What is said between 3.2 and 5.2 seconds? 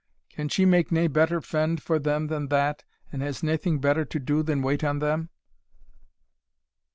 has naething better to do than wait on